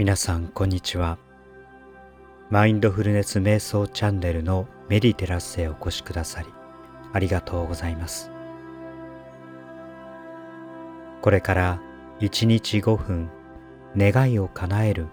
[0.00, 1.18] 皆さんこんにちは。
[2.48, 6.48] マインドフルネス瞑想チャンネルのメディテラスへお越しくださり
[7.12, 8.30] ありがとうございます。
[11.20, 11.82] これから
[12.20, 13.28] 1日5分
[13.94, 15.08] 願いを叶える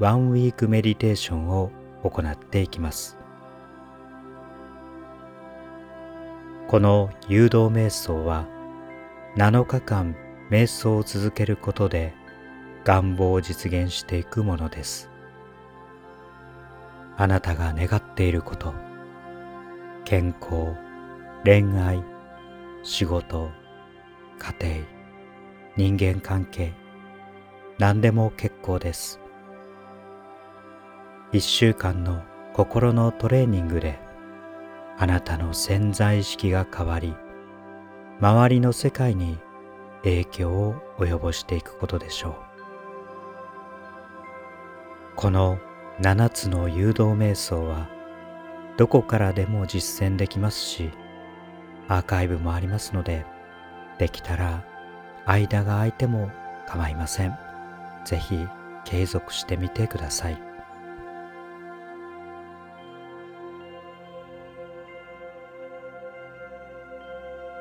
[0.00, 1.70] ワンウィークメディテーションを
[2.02, 3.16] 行っていきます。
[6.66, 8.48] この誘導瞑想は
[9.36, 10.16] 7日間
[10.50, 12.14] 瞑想を続けることで
[12.84, 15.10] 願望を実現していくものです。
[17.16, 18.74] あなたが願っていること
[20.04, 20.74] 健康
[21.44, 22.02] 恋愛
[22.82, 23.50] 仕事
[24.38, 24.86] 家庭
[25.76, 26.74] 人間関係
[27.78, 29.20] 何でも結構です。
[31.32, 33.98] 一週間の心のトレーニングで
[34.98, 37.16] あなたの潜在意識が変わり
[38.20, 39.38] 周りの世界に
[40.04, 42.43] 影響を及ぼしていくことでしょう。
[45.16, 45.58] この
[46.00, 47.88] 7つの誘導瞑想は
[48.76, 50.90] どこからでも実践できますし
[51.88, 53.24] アーカイブもありますので
[53.98, 54.64] できたら
[55.26, 56.30] 間が空いても
[56.66, 57.38] 構いません。
[58.04, 58.46] ぜひ
[58.84, 60.38] 継続してみてください。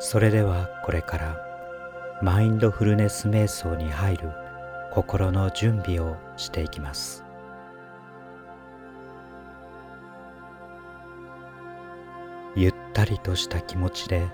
[0.00, 1.36] それではこれから
[2.20, 4.30] マインドフルネス瞑想に入る
[4.92, 7.24] 心の準備をしていきます。
[12.56, 14.28] ゆったりとした気持ちで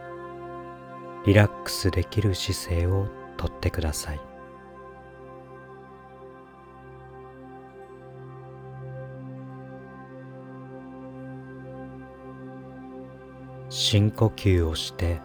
[1.25, 4.21] リラックスできる姿勢をとってください。
[13.69, 15.21] 深呼吸をして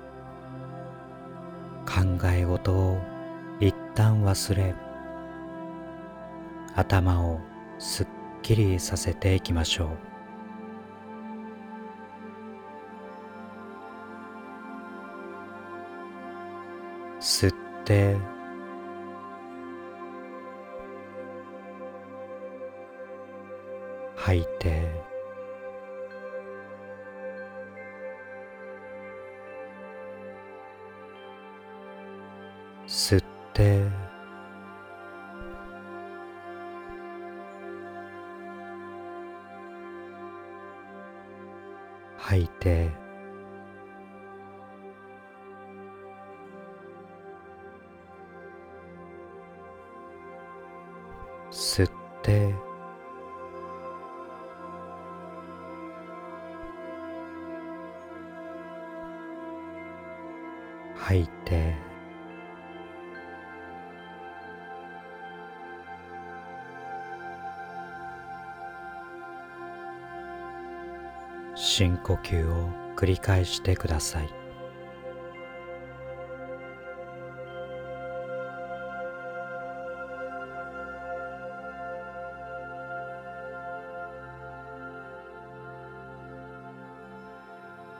[1.85, 2.99] 考え事を
[3.59, 4.75] 一旦忘れ
[6.75, 7.39] 頭を
[7.79, 8.07] すっ
[8.43, 10.14] きりさせていきましょう。
[17.85, 18.17] って。
[24.15, 25.05] 吐いて。
[32.87, 33.23] 吸っ
[33.53, 33.83] て。
[42.17, 43.04] 吐いて。
[52.25, 52.55] て
[60.95, 61.75] 吐いて
[71.53, 74.44] 深呼吸を繰り返してください。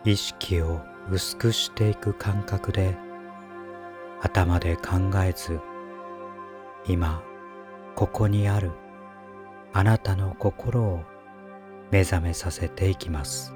[0.06, 2.96] 意識を薄くしていく感覚で
[4.22, 5.60] 頭で考えず
[6.88, 7.24] 今
[7.96, 8.72] ここにある
[9.74, 11.04] あなたの心を
[11.90, 13.54] 目覚めさせていきます。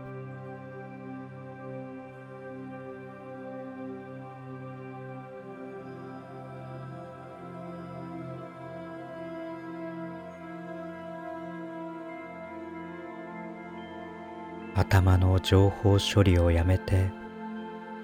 [14.75, 17.11] 頭の情報処理をやめて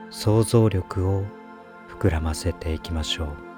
[0.10, 1.24] 想像力を
[1.90, 3.55] 膨らませていきましょう。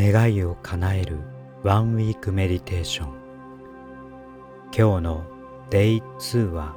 [0.00, 1.18] 願いを叶える
[1.64, 3.08] ワンウィークメディテーション。
[4.66, 5.24] 今日の
[5.70, 6.76] Day2 は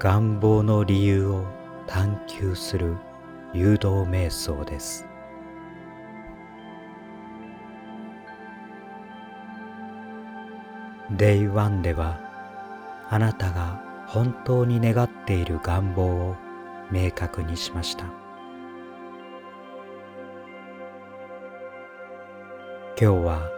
[0.00, 1.44] 願望の理由を
[1.86, 2.96] 探求する
[3.54, 5.06] 誘導瞑想です。
[11.12, 12.18] Day1 では
[13.08, 16.36] あなたが本当に願っている願望を
[16.90, 18.21] 明確にしました。
[23.00, 23.50] 今日は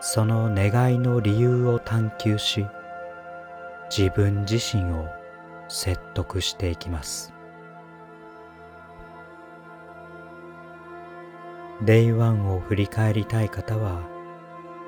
[0.00, 2.66] その願いの理由を探求し
[3.88, 5.08] 自分自身を
[5.68, 7.32] 説得していきます。
[11.82, 14.02] Day One を振り返りたい方は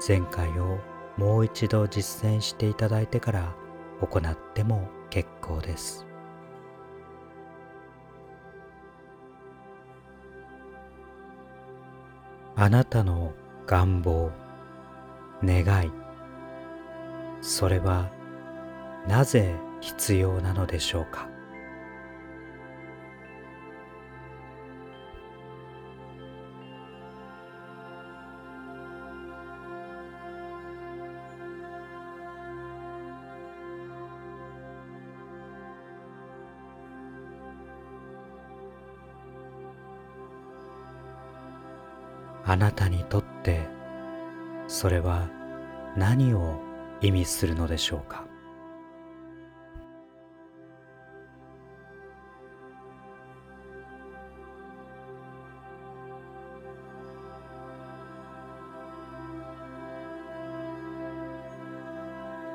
[0.06, 0.78] 前回を
[1.16, 3.54] もう一度実践していただいてから
[4.00, 6.06] 行っても結構です。
[12.56, 13.32] あなたの
[13.72, 14.30] 願望
[15.42, 15.90] 願い。
[17.40, 18.10] それは
[19.08, 21.26] なぜ必要なのでしょうか？
[42.44, 43.66] あなたにとってって
[44.68, 45.28] それは
[45.96, 46.60] 何を
[47.00, 48.24] 意味するのでしょうか？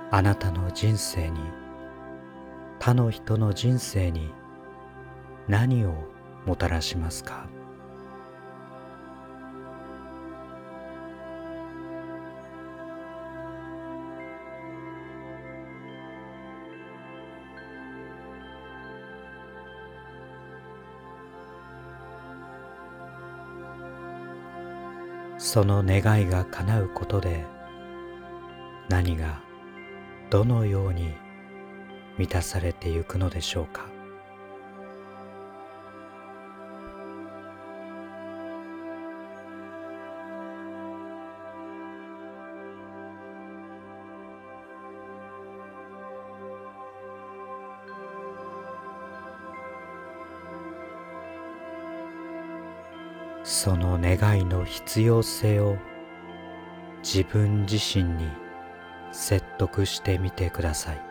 [0.09, 1.41] あなたの人生に
[2.79, 4.31] 他の人の人生に
[5.49, 5.93] 何を
[6.45, 7.45] もたらしますか？
[25.47, 27.45] その願いが叶うことで
[28.89, 29.41] 何が
[30.29, 31.13] どのように
[32.17, 33.96] 満たされてゆくのでしょうか。
[53.49, 55.77] その願いの必要性を
[57.01, 58.27] 自分自身に
[59.13, 61.01] 説得してみてください。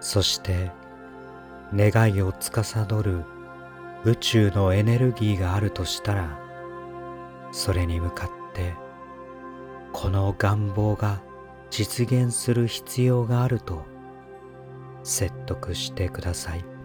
[0.00, 0.72] そして
[1.76, 3.24] 願いを司る
[4.04, 6.38] 宇宙のエネルギーがあるとしたら
[7.52, 8.74] それに向かって
[9.92, 11.22] この願望が
[11.70, 13.84] 実現する必要があると
[15.02, 16.75] 説得してください。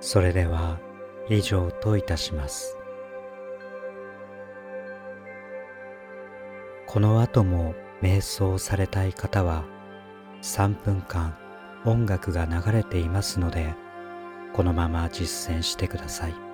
[0.00, 0.78] それでは
[1.28, 2.78] 以上といたします。
[6.86, 9.64] この後も瞑想されたい方は
[10.42, 11.36] 3分間
[11.84, 13.74] 音楽が流れていますので
[14.54, 16.47] このまま実践してください。